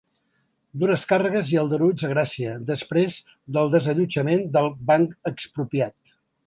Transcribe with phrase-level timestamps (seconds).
[0.83, 3.21] Dures càrregues i aldarulls a Gràcia, després
[3.59, 6.21] del desallotjament del ‘Banc Expropiat’